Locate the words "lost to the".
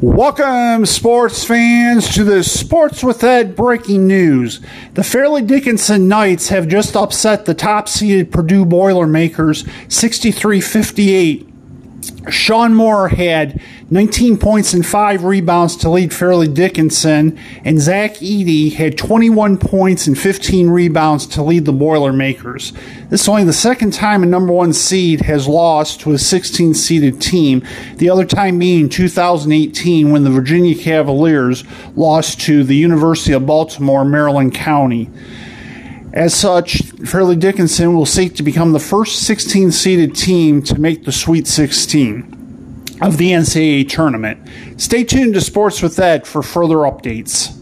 31.96-32.76